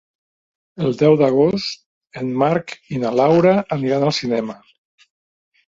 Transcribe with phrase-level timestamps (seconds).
[0.87, 4.59] El deu d'agost en Marc i na Laura aniran al cinema.